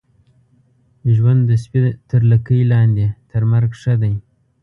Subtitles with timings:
[1.15, 4.13] ژوند د سپي تر لکۍ لاندي، تر مرګ ښه دی.